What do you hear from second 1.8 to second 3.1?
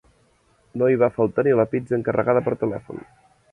encarregada per telèfon.